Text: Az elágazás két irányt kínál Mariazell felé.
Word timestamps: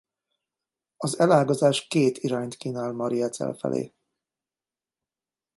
Az 0.97 1.19
elágazás 1.19 1.87
két 1.87 2.17
irányt 2.17 2.55
kínál 2.55 2.91
Mariazell 2.91 3.53
felé. 3.53 3.93